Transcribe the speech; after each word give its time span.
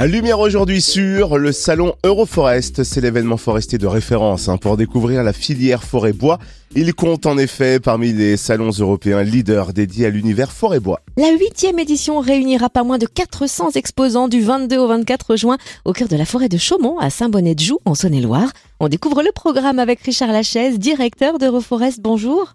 Lumière 0.00 0.40
aujourd'hui 0.40 0.82
sur 0.82 1.38
le 1.38 1.52
salon 1.52 1.94
Euroforest. 2.04 2.82
C'est 2.82 3.00
l'événement 3.00 3.36
forestier 3.36 3.78
de 3.78 3.86
référence 3.86 4.48
hein, 4.48 4.58
pour 4.58 4.76
découvrir 4.76 5.22
la 5.22 5.32
filière 5.32 5.82
forêt-bois. 5.82 6.38
Il 6.74 6.92
compte 6.94 7.26
en 7.26 7.38
effet 7.38 7.78
parmi 7.80 8.12
les 8.12 8.36
salons 8.36 8.70
européens 8.70 9.22
leaders 9.22 9.72
dédiés 9.72 10.06
à 10.06 10.10
l'univers 10.10 10.52
forêt-bois. 10.52 11.00
La 11.16 11.30
huitième 11.30 11.78
édition 11.78 12.18
réunira 12.18 12.68
pas 12.68 12.82
moins 12.82 12.98
de 12.98 13.06
400 13.06 13.70
exposants 13.76 14.28
du 14.28 14.42
22 14.42 14.76
au 14.76 14.88
24 14.88 15.36
juin 15.36 15.56
au 15.84 15.92
cœur 15.92 16.08
de 16.08 16.16
la 16.16 16.26
forêt 16.26 16.48
de 16.48 16.58
Chaumont 16.58 16.98
à 16.98 17.08
Saint-Bonnet-de-Joux 17.08 17.78
en 17.84 17.94
Saône-et-Loire. 17.94 18.50
On 18.80 18.88
découvre 18.88 19.22
le 19.22 19.32
programme 19.32 19.78
avec 19.78 20.00
Richard 20.02 20.32
Lachaise, 20.32 20.78
directeur 20.78 21.38
d'Euroforest. 21.38 22.00
Bonjour. 22.02 22.54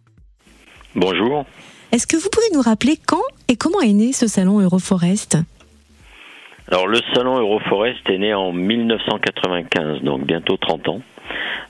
Bonjour. 0.94 1.46
Est-ce 1.94 2.06
que 2.06 2.18
vous 2.18 2.30
pouvez 2.30 2.48
nous 2.54 2.62
rappeler 2.62 3.00
quand 3.08 3.24
et 3.48 3.56
comment 3.56 3.80
est 3.80 3.94
né 3.94 4.12
ce 4.14 4.28
salon 4.28 4.60
Euroforest? 4.60 5.38
Alors 6.72 6.88
le 6.88 7.00
salon 7.16 7.40
Euroforest 7.40 8.08
est 8.10 8.20
né 8.20 8.34
en 8.34 8.52
1995, 8.52 10.04
donc 10.04 10.24
bientôt 10.26 10.56
30 10.56 10.88
ans, 10.90 11.02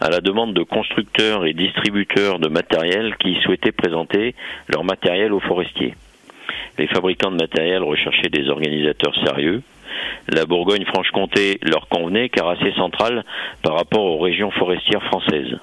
à 0.01 0.09
la 0.09 0.19
demande 0.19 0.53
de 0.53 0.63
constructeurs 0.63 1.45
et 1.45 1.53
distributeurs 1.53 2.37
de 2.37 2.49
matériel 2.49 3.15
qui 3.17 3.35
souhaitaient 3.43 3.71
présenter 3.71 4.35
leur 4.67 4.83
matériel 4.83 5.31
aux 5.31 5.39
forestiers. 5.39 5.95
Les 6.77 6.87
fabricants 6.87 7.31
de 7.31 7.37
matériel 7.37 7.81
recherchaient 7.81 8.29
des 8.29 8.49
organisateurs 8.49 9.15
sérieux. 9.25 9.61
La 10.27 10.45
Bourgogne-Franche-Comté 10.45 11.59
leur 11.63 11.87
convenait 11.87 12.27
car 12.27 12.49
assez 12.49 12.73
centrale 12.73 13.23
par 13.63 13.75
rapport 13.75 14.03
aux 14.03 14.19
régions 14.19 14.51
forestières 14.51 15.03
françaises. 15.03 15.57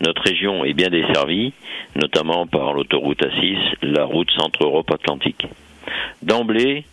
Notre 0.00 0.22
région 0.22 0.64
est 0.64 0.74
bien 0.74 0.90
desservie, 0.90 1.52
notamment 1.96 2.46
par 2.46 2.72
l'autoroute 2.72 3.20
A6, 3.20 3.58
la 3.82 4.04
route 4.04 4.30
Centre-Europe 4.30 4.90
Atlantique. 4.92 5.46
D'emblée, 6.22 6.84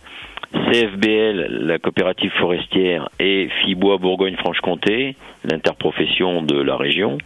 CFBL, 0.52 1.66
la 1.66 1.78
coopérative 1.78 2.32
forestière, 2.32 3.10
et 3.20 3.48
Fibois 3.60 3.98
Bourgogne-Franche-Comté, 3.98 5.14
l'interprofession 5.44 6.42
de 6.42 6.58
la 6.60 6.76
région, 6.76 7.18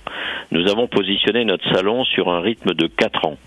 nous 0.50 0.68
avons 0.68 0.88
positionné 0.88 1.44
notre 1.44 1.72
salon 1.72 2.04
sur 2.04 2.28
un 2.30 2.40
rythme 2.40 2.74
de 2.74 2.86
4 2.88 3.26
ans, 3.26 3.38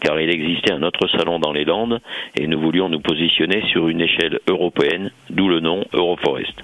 car 0.00 0.18
il 0.18 0.30
existait 0.30 0.72
un 0.72 0.82
autre 0.82 1.06
salon 1.08 1.38
dans 1.38 1.52
les 1.52 1.64
Landes, 1.64 2.00
et 2.36 2.46
nous 2.46 2.58
voulions 2.58 2.88
nous 2.88 3.00
positionner 3.00 3.62
sur 3.70 3.88
une 3.88 4.00
échelle 4.00 4.40
européenne, 4.48 5.10
d'où 5.28 5.48
le 5.48 5.60
nom 5.60 5.84
Euroforest. 5.92 6.62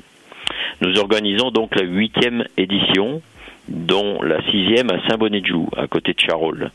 Nous 0.80 0.98
organisons 0.98 1.50
donc 1.50 1.76
la 1.76 1.84
huitième 1.84 2.44
édition, 2.56 3.20
dont 3.68 4.22
la 4.22 4.42
sixième 4.50 4.90
à 4.90 5.06
Saint-Bonnet-de-Joux, 5.08 5.68
à 5.76 5.86
côté 5.86 6.12
de 6.14 6.20
Charolles. 6.20 6.70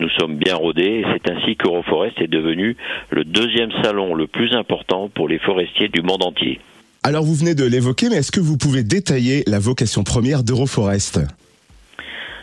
Nous 0.00 0.08
sommes 0.10 0.36
bien 0.36 0.54
rodés 0.54 1.02
et 1.02 1.04
c'est 1.12 1.30
ainsi 1.30 1.56
qu'Euroforest 1.56 2.20
est 2.20 2.28
devenu 2.28 2.76
le 3.10 3.24
deuxième 3.24 3.70
salon 3.82 4.14
le 4.14 4.26
plus 4.26 4.54
important 4.54 5.08
pour 5.08 5.28
les 5.28 5.38
forestiers 5.38 5.88
du 5.88 6.02
monde 6.02 6.22
entier. 6.22 6.60
Alors 7.02 7.22
vous 7.22 7.34
venez 7.34 7.54
de 7.54 7.64
l'évoquer, 7.64 8.08
mais 8.10 8.16
est-ce 8.16 8.32
que 8.32 8.40
vous 8.40 8.56
pouvez 8.56 8.82
détailler 8.82 9.44
la 9.46 9.58
vocation 9.58 10.02
première 10.02 10.42
d'Euroforest? 10.42 11.20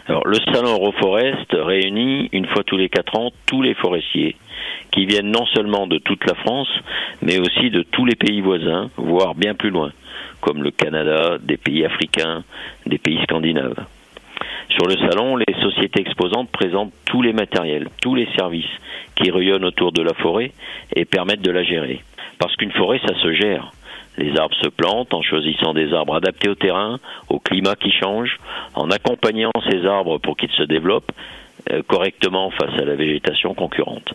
Alors, 0.07 0.27
le 0.27 0.37
salon 0.53 0.73
Euroforest 0.73 1.51
réunit 1.51 2.29
une 2.33 2.45
fois 2.47 2.63
tous 2.65 2.77
les 2.77 2.89
quatre 2.89 3.17
ans 3.17 3.31
tous 3.45 3.61
les 3.61 3.73
forestiers 3.73 4.35
qui 4.91 5.05
viennent 5.05 5.31
non 5.31 5.45
seulement 5.47 5.87
de 5.87 5.97
toute 5.97 6.25
la 6.25 6.35
France, 6.35 6.69
mais 7.21 7.39
aussi 7.39 7.71
de 7.71 7.83
tous 7.83 8.05
les 8.05 8.15
pays 8.15 8.41
voisins, 8.41 8.89
voire 8.97 9.33
bien 9.33 9.55
plus 9.55 9.69
loin, 9.69 9.91
comme 10.39 10.61
le 10.61 10.71
Canada, 10.71 11.37
des 11.41 11.57
pays 11.57 11.83
africains, 11.83 12.43
des 12.85 12.99
pays 12.99 13.19
scandinaves. 13.23 13.75
Sur 14.69 14.87
le 14.87 14.95
salon, 14.97 15.35
les 15.35 15.53
sociétés 15.61 16.01
exposantes 16.01 16.49
présentent 16.51 16.93
tous 17.05 17.21
les 17.21 17.33
matériels, 17.33 17.89
tous 18.01 18.15
les 18.15 18.27
services 18.37 18.65
qui 19.15 19.29
rayonnent 19.31 19.65
autour 19.65 19.91
de 19.91 20.01
la 20.01 20.13
forêt 20.13 20.51
et 20.95 21.05
permettent 21.05 21.43
de 21.43 21.51
la 21.51 21.63
gérer. 21.63 22.01
Parce 22.39 22.55
qu'une 22.55 22.71
forêt, 22.71 22.99
ça 23.05 23.15
se 23.21 23.33
gère. 23.33 23.71
Les 24.17 24.37
arbres 24.37 24.55
se 24.61 24.69
plantent 24.69 25.13
en 25.13 25.21
choisissant 25.21 25.73
des 25.73 25.93
arbres 25.93 26.15
adaptés 26.15 26.49
au 26.49 26.55
terrain, 26.55 26.99
au 27.29 27.39
climat 27.39 27.75
qui 27.75 27.91
change, 27.91 28.37
en 28.75 28.89
accompagnant 28.91 29.51
ces 29.69 29.85
arbres 29.85 30.19
pour 30.19 30.37
qu'ils 30.37 30.51
se 30.51 30.63
développent 30.63 31.11
euh, 31.71 31.81
correctement 31.87 32.51
face 32.51 32.79
à 32.79 32.85
la 32.85 32.95
végétation 32.95 33.53
concurrente. 33.53 34.13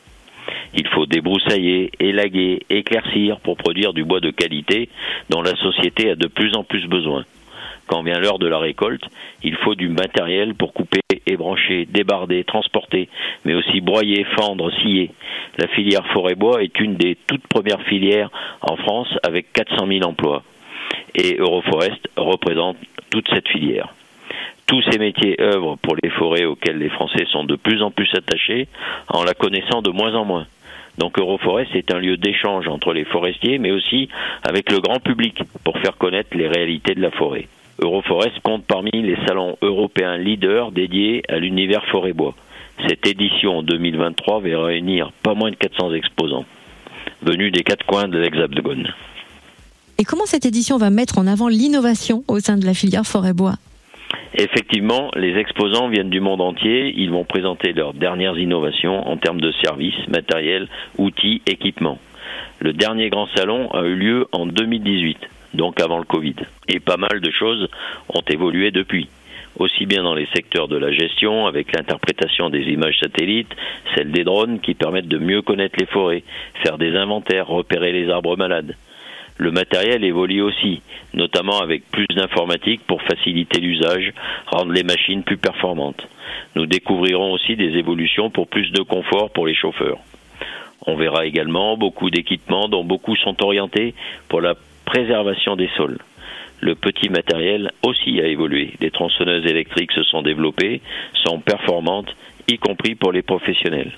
Il 0.75 0.87
faut 0.89 1.07
débroussailler, 1.07 1.91
élaguer, 1.99 2.61
éclaircir 2.71 3.41
pour 3.41 3.57
produire 3.57 3.93
du 3.93 4.05
bois 4.05 4.21
de 4.21 4.31
qualité 4.31 4.89
dont 5.31 5.43
la 5.43 5.57
société 5.57 6.11
a 6.11 6.15
de 6.15 6.27
plus 6.27 6.55
en 6.55 6.63
plus 6.63 6.87
besoin. 6.87 7.25
Quand 7.89 8.03
vient 8.03 8.21
l'heure 8.21 8.39
de 8.39 8.47
la 8.47 8.59
récolte, 8.59 9.03
il 9.43 9.57
faut 9.57 9.75
du 9.75 9.89
matériel 9.89 10.55
pour 10.55 10.75
couper, 10.75 11.01
ébrancher, 11.27 11.87
débarder, 11.87 12.45
transporter, 12.45 13.09
mais 13.47 13.55
aussi 13.55 13.81
broyer, 13.81 14.25
fendre, 14.39 14.71
scier. 14.71 15.11
La 15.57 15.69
filière 15.69 16.07
forêt-bois 16.13 16.63
est 16.63 16.79
une 16.81 16.97
des 16.97 17.17
toutes 17.27 17.47
premières 17.47 17.81
filières 17.83 18.31
en 18.61 18.77
France 18.77 19.09
avec 19.27 19.55
400 19.55 19.87
000 19.87 20.03
emplois. 20.05 20.43
Et 21.15 21.37
Euroforest 21.39 22.11
représente 22.17 22.77
toute 23.11 23.27
cette 23.33 23.49
filière. 23.49 23.95
Tous 24.67 24.83
ces 24.91 24.99
métiers 24.99 25.41
œuvrent 25.41 25.79
pour 25.79 25.97
les 26.03 26.11
forêts 26.11 26.45
auxquelles 26.45 26.79
les 26.79 26.91
Français 26.91 27.25
sont 27.33 27.45
de 27.45 27.57
plus 27.57 27.83
en 27.83 27.91
plus 27.91 28.11
attachés 28.15 28.69
en 29.09 29.25
la 29.25 29.33
connaissant 29.33 29.81
de 29.81 29.91
moins 29.91 30.15
en 30.15 30.27
moins. 30.27 30.47
Donc 30.99 31.19
Euroforest 31.19 31.75
est 31.75 31.95
un 31.95 32.01
lieu 32.01 32.19
d'échange 32.19 32.69
entre 32.69 32.93
les 32.93 33.05
forestiers, 33.07 33.59
mais 33.59 33.71
aussi 33.71 34.11
avec 34.43 34.71
le 34.71 34.81
grand 34.81 35.01
public 35.01 35.41
pour 35.65 35.79
faire 35.79 35.97
connaître 35.97 36.37
les 36.37 36.49
réalités 36.49 36.95
de 36.95 37.01
la 37.01 37.11
forêt. 37.13 37.47
Euroforest 37.81 38.41
compte 38.43 38.65
parmi 38.65 38.91
les 38.93 39.17
salons 39.27 39.57
européens 39.63 40.17
leaders 40.17 40.73
dédiés 40.73 41.23
à 41.29 41.39
l'univers 41.39 41.85
forêt-bois. 41.87 42.35
Cette 42.89 43.07
édition 43.07 43.63
2023 43.63 44.41
va 44.41 44.65
réunir 44.65 45.13
pas 45.23 45.35
moins 45.35 45.51
de 45.51 45.57
400 45.57 45.95
exposants, 45.95 46.45
venus 47.23 47.53
des 47.53 47.63
quatre 47.63 47.87
coins 47.87 48.09
de 48.09 48.19
l'Hexagone. 48.19 48.93
Et 49.99 50.05
comment 50.05 50.27
cette 50.27 50.47
édition 50.47 50.77
va 50.77 50.91
mettre 50.91 51.19
en 51.19 51.27
avant 51.27 51.49
l'innovation 51.49 52.25
au 52.29 52.41
sein 52.41 52.57
de 52.57 52.67
la 52.67 52.75
filière 52.75 53.07
forêt-bois 53.07 53.55
Effectivement, 54.35 55.11
les 55.15 55.37
exposants 55.37 55.89
viennent 55.89 56.11
du 56.11 56.21
monde 56.21 56.41
entier. 56.41 56.93
Ils 56.97 57.11
vont 57.11 57.25
présenter 57.25 57.73
leurs 57.73 57.95
dernières 57.95 58.39
innovations 58.39 59.09
en 59.09 59.17
termes 59.17 59.41
de 59.41 59.53
services, 59.65 60.09
matériel, 60.09 60.69
outils, 60.99 61.43
équipements. 61.47 61.99
Le 62.61 62.73
dernier 62.73 63.09
grand 63.09 63.29
salon 63.37 63.71
a 63.71 63.83
eu 63.83 63.95
lieu 63.95 64.27
en 64.33 64.47
2018 64.47 65.19
donc 65.55 65.81
avant 65.81 65.99
le 65.99 66.05
Covid. 66.05 66.37
Et 66.69 66.81
pas 66.81 66.97
mal 66.97 67.21
de 67.21 67.31
choses 67.31 67.69
ont 68.09 68.23
évolué 68.29 68.71
depuis 68.71 69.09
aussi 69.59 69.87
bien 69.87 70.03
dans 70.03 70.15
les 70.15 70.29
secteurs 70.35 70.69
de 70.69 70.77
la 70.77 70.93
gestion, 70.93 71.47
avec 71.47 71.75
l'interprétation 71.75 72.51
des 72.51 72.63
images 72.63 72.99
satellites, 73.01 73.55
celle 73.95 74.13
des 74.13 74.25
drones 74.25 74.61
qui 74.61 74.75
permettent 74.75 75.09
de 75.09 75.19
mieux 75.19 75.43
connaître 75.43 75.77
les 75.79 75.87
forêts, 75.87 76.23
faire 76.63 76.79
des 76.79 76.97
inventaires, 76.97 77.49
repérer 77.49 77.93
les 77.93 78.11
arbres 78.11 78.37
malades. 78.37 78.77
Le 79.37 79.53
matériel 79.53 80.03
évolue 80.03 80.43
aussi, 80.43 80.83
notamment 81.15 81.61
avec 81.61 81.89
plus 81.91 82.09
d'informatique 82.09 82.81
pour 82.87 83.03
faciliter 83.03 83.61
l'usage, 83.61 84.13
rendre 84.47 84.73
les 84.73 84.83
machines 84.83 85.23
plus 85.23 85.37
performantes. 85.37 86.09
Nous 86.57 86.67
découvrirons 86.67 87.33
aussi 87.33 87.55
des 87.55 87.77
évolutions 87.79 88.31
pour 88.31 88.49
plus 88.49 88.71
de 88.73 88.83
confort 88.83 89.31
pour 89.31 89.47
les 89.47 89.55
chauffeurs. 89.55 89.99
On 90.87 90.97
verra 90.97 91.27
également 91.27 91.77
beaucoup 91.77 92.11
d'équipements 92.11 92.69
dont 92.69 92.85
beaucoup 92.85 93.15
sont 93.17 93.37
orientés 93.45 93.95
pour 94.29 94.41
la 94.41 94.55
préservation 94.89 95.55
des 95.55 95.69
sols. 95.77 95.99
Le 96.61 96.75
petit 96.75 97.11
matériel 97.11 97.71
aussi 97.83 98.21
a 98.21 98.27
évolué. 98.27 98.73
Les 98.81 98.91
tronçonneuses 98.91 99.47
électriques 99.47 99.93
se 99.93 100.03
sont 100.03 100.23
développées, 100.23 100.81
sont 101.25 101.41
performantes, 101.41 102.09
y 102.49 102.57
compris 102.57 102.95
pour 102.95 103.13
les 103.13 103.23
professionnels. 103.23 103.93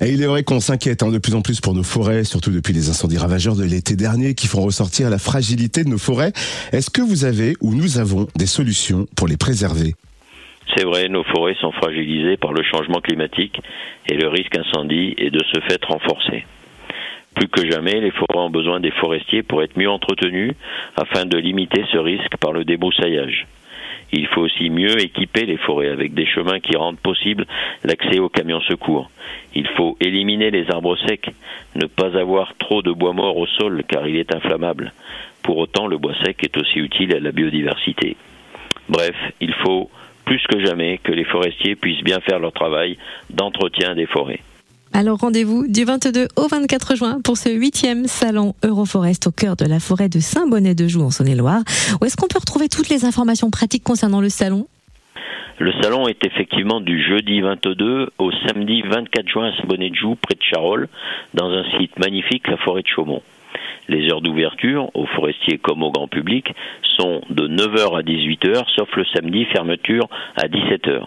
Et 0.00 0.10
il 0.10 0.22
est 0.22 0.26
vrai 0.26 0.42
qu'on 0.42 0.60
s'inquiète 0.60 1.02
hein, 1.02 1.10
de 1.10 1.18
plus 1.18 1.34
en 1.34 1.42
plus 1.42 1.60
pour 1.60 1.74
nos 1.74 1.82
forêts, 1.82 2.24
surtout 2.24 2.50
depuis 2.50 2.74
les 2.74 2.90
incendies 2.90 3.18
ravageurs 3.18 3.56
de 3.56 3.64
l'été 3.64 3.96
dernier 3.96 4.34
qui 4.34 4.48
font 4.48 4.62
ressortir 4.62 5.08
la 5.10 5.18
fragilité 5.18 5.82
de 5.82 5.88
nos 5.88 5.98
forêts. 5.98 6.32
Est-ce 6.72 6.90
que 6.90 7.02
vous 7.02 7.24
avez 7.24 7.54
ou 7.60 7.74
nous 7.74 7.98
avons 7.98 8.26
des 8.36 8.46
solutions 8.46 9.06
pour 9.16 9.28
les 9.28 9.36
préserver? 9.36 9.94
C'est 10.76 10.84
vrai, 10.84 11.08
nos 11.08 11.24
forêts 11.24 11.56
sont 11.60 11.72
fragilisées 11.72 12.36
par 12.36 12.52
le 12.52 12.62
changement 12.62 13.00
climatique 13.00 13.60
et 14.08 14.14
le 14.14 14.28
risque 14.28 14.56
incendie 14.56 15.14
est 15.18 15.30
de 15.30 15.42
ce 15.52 15.60
fait 15.68 15.82
renforcé. 15.84 16.44
Plus 17.34 17.48
que 17.48 17.68
jamais, 17.68 18.00
les 18.00 18.10
forêts 18.10 18.38
ont 18.38 18.50
besoin 18.50 18.80
des 18.80 18.90
forestiers 18.90 19.42
pour 19.42 19.62
être 19.62 19.76
mieux 19.78 19.90
entretenus 19.90 20.54
afin 20.96 21.24
de 21.24 21.38
limiter 21.38 21.84
ce 21.90 21.98
risque 21.98 22.36
par 22.38 22.52
le 22.52 22.64
débroussaillage. 22.64 23.46
Il 24.12 24.26
faut 24.26 24.42
aussi 24.42 24.68
mieux 24.68 25.00
équiper 25.00 25.46
les 25.46 25.56
forêts 25.56 25.88
avec 25.88 26.12
des 26.12 26.26
chemins 26.26 26.60
qui 26.60 26.76
rendent 26.76 26.98
possible 26.98 27.46
l'accès 27.82 28.18
aux 28.18 28.28
camions 28.28 28.60
secours. 28.60 29.10
Il 29.54 29.66
faut 29.68 29.96
éliminer 30.00 30.50
les 30.50 30.70
arbres 30.70 30.98
secs, 31.06 31.30
ne 31.76 31.86
pas 31.86 32.18
avoir 32.18 32.54
trop 32.58 32.82
de 32.82 32.92
bois 32.92 33.14
mort 33.14 33.38
au 33.38 33.46
sol 33.46 33.82
car 33.88 34.06
il 34.06 34.16
est 34.16 34.34
inflammable. 34.34 34.92
Pour 35.42 35.56
autant, 35.56 35.86
le 35.86 35.96
bois 35.96 36.14
sec 36.22 36.44
est 36.44 36.58
aussi 36.58 36.78
utile 36.78 37.16
à 37.16 37.20
la 37.20 37.32
biodiversité. 37.32 38.16
Bref, 38.88 39.16
il 39.40 39.54
faut 39.54 39.90
plus 40.26 40.42
que 40.46 40.64
jamais 40.64 40.98
que 40.98 41.12
les 41.12 41.24
forestiers 41.24 41.76
puissent 41.76 42.04
bien 42.04 42.20
faire 42.20 42.38
leur 42.38 42.52
travail 42.52 42.98
d'entretien 43.30 43.94
des 43.94 44.06
forêts. 44.06 44.40
Alors 44.94 45.18
rendez-vous 45.18 45.66
du 45.68 45.84
22 45.84 46.28
au 46.36 46.48
24 46.48 46.96
juin 46.96 47.18
pour 47.24 47.38
ce 47.38 47.48
huitième 47.48 48.04
salon 48.04 48.54
Euroforest 48.62 49.26
au 49.26 49.30
cœur 49.30 49.56
de 49.56 49.64
la 49.64 49.80
forêt 49.80 50.10
de 50.10 50.20
Saint-Bonnet-de-Joux 50.20 51.00
en 51.00 51.10
Saône-et-Loire. 51.10 51.62
Où 51.98 52.04
est-ce 52.04 52.14
qu'on 52.14 52.28
peut 52.28 52.38
retrouver 52.38 52.68
toutes 52.68 52.90
les 52.90 53.06
informations 53.06 53.50
pratiques 53.50 53.84
concernant 53.84 54.20
le 54.20 54.28
salon? 54.28 54.66
Le 55.58 55.72
salon 55.80 56.08
est 56.08 56.22
effectivement 56.26 56.82
du 56.82 57.02
jeudi 57.02 57.40
22 57.40 58.10
au 58.18 58.32
samedi 58.46 58.82
24 58.82 59.28
juin 59.28 59.48
à 59.48 59.56
Saint-Bonnet-de-Joux, 59.56 60.16
près 60.16 60.34
de 60.34 60.42
Charolles, 60.42 60.88
dans 61.32 61.50
un 61.50 61.64
site 61.78 61.98
magnifique, 61.98 62.46
la 62.48 62.58
forêt 62.58 62.82
de 62.82 62.88
Chaumont. 62.88 63.22
Les 63.88 64.12
heures 64.12 64.20
d'ouverture, 64.20 64.90
aux 64.92 65.06
forestiers 65.06 65.56
comme 65.56 65.82
au 65.82 65.90
grand 65.90 66.08
public, 66.08 66.52
sont 66.98 67.22
de 67.30 67.48
9h 67.48 67.98
à 67.98 68.02
18h, 68.02 68.64
sauf 68.76 68.94
le 68.94 69.06
samedi, 69.14 69.46
fermeture 69.46 70.08
à 70.36 70.48
17h. 70.48 71.06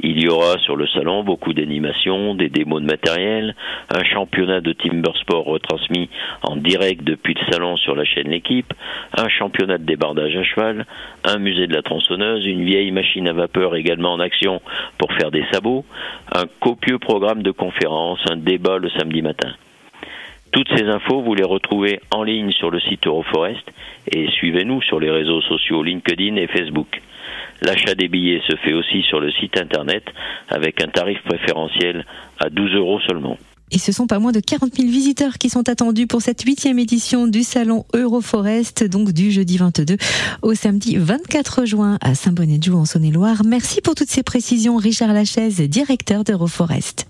Il 0.00 0.22
y 0.22 0.28
aura 0.28 0.58
sur 0.58 0.76
le 0.76 0.86
salon 0.88 1.22
beaucoup 1.22 1.52
d'animations, 1.52 2.34
des 2.34 2.48
démos 2.48 2.82
de 2.82 2.86
matériel, 2.86 3.54
un 3.90 4.04
championnat 4.04 4.60
de 4.60 4.72
timber 4.72 5.12
sport 5.20 5.44
retransmis 5.44 6.10
en 6.42 6.56
direct 6.56 7.04
depuis 7.04 7.34
le 7.34 7.52
salon 7.52 7.76
sur 7.76 7.94
la 7.94 8.04
chaîne 8.04 8.28
L'équipe, 8.28 8.74
un 9.16 9.28
championnat 9.28 9.78
de 9.78 9.84
débardage 9.84 10.36
à 10.36 10.42
cheval, 10.42 10.86
un 11.24 11.38
musée 11.38 11.66
de 11.68 11.74
la 11.74 11.82
tronçonneuse, 11.82 12.44
une 12.44 12.64
vieille 12.64 12.90
machine 12.90 13.28
à 13.28 13.32
vapeur 13.32 13.76
également 13.76 14.12
en 14.14 14.20
action 14.20 14.60
pour 14.98 15.12
faire 15.12 15.30
des 15.30 15.44
sabots, 15.52 15.84
un 16.32 16.44
copieux 16.60 16.98
programme 16.98 17.42
de 17.42 17.52
conférences, 17.52 18.20
un 18.30 18.36
débat 18.36 18.78
le 18.78 18.90
samedi 18.90 19.22
matin. 19.22 19.52
Toutes 20.54 20.68
ces 20.76 20.84
infos, 20.84 21.20
vous 21.20 21.34
les 21.34 21.42
retrouvez 21.42 21.98
en 22.12 22.22
ligne 22.22 22.52
sur 22.52 22.70
le 22.70 22.78
site 22.78 23.08
Euroforest 23.08 23.64
et 24.08 24.28
suivez-nous 24.38 24.82
sur 24.82 25.00
les 25.00 25.10
réseaux 25.10 25.42
sociaux 25.42 25.82
LinkedIn 25.82 26.36
et 26.36 26.46
Facebook. 26.46 27.02
L'achat 27.60 27.96
des 27.96 28.06
billets 28.06 28.40
se 28.48 28.54
fait 28.58 28.72
aussi 28.72 29.02
sur 29.02 29.18
le 29.18 29.32
site 29.32 29.60
internet 29.60 30.04
avec 30.48 30.80
un 30.80 30.86
tarif 30.86 31.18
préférentiel 31.24 32.06
à 32.38 32.50
12 32.50 32.72
euros 32.76 33.00
seulement. 33.00 33.36
Et 33.72 33.78
ce 33.78 33.90
sont 33.90 34.06
pas 34.06 34.20
moins 34.20 34.30
de 34.30 34.38
40 34.38 34.74
000 34.74 34.88
visiteurs 34.88 35.38
qui 35.38 35.50
sont 35.50 35.68
attendus 35.68 36.06
pour 36.06 36.22
cette 36.22 36.42
huitième 36.42 36.78
édition 36.78 37.26
du 37.26 37.42
salon 37.42 37.84
Euroforest, 37.92 38.84
donc 38.88 39.10
du 39.10 39.32
jeudi 39.32 39.56
22 39.56 39.96
au 40.42 40.54
samedi 40.54 40.94
24 40.96 41.64
juin 41.64 41.98
à 42.00 42.14
Saint-Bonnet-de-Joux 42.14 42.76
en 42.76 42.84
Saône-et-Loire. 42.84 43.42
Merci 43.44 43.80
pour 43.80 43.96
toutes 43.96 44.10
ces 44.10 44.22
précisions, 44.22 44.76
Richard 44.76 45.12
Lachaise, 45.14 45.60
directeur 45.62 46.22
d'Euroforest. 46.22 47.08